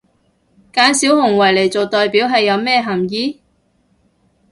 [0.73, 3.39] 揀小熊維尼做代表係有咩含意？